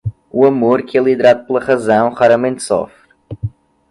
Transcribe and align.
O 0.31 0.47
amor, 0.47 0.81
que 0.81 0.97
é 0.97 1.01
liderado 1.01 1.45
pela 1.45 1.59
razão, 1.63 2.09
raramente 2.09 2.63
sofre. 2.63 3.07